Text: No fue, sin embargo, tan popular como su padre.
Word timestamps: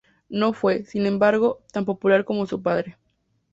No 0.29 0.51
fue, 0.53 0.83
sin 0.83 1.05
embargo, 1.05 1.61
tan 1.71 1.85
popular 1.85 2.25
como 2.25 2.47
su 2.47 2.59
padre. 2.63 2.97